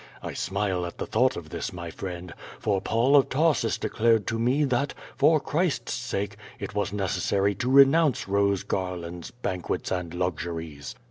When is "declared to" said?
3.77-4.39